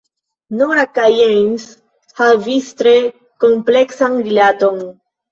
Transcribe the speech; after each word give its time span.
Nora 0.59 0.83
kaj 0.93 1.03
James 1.15 1.67
havis 2.19 2.69
tre 2.79 2.93
kompleksan 3.45 4.17
rilaton. 4.29 4.81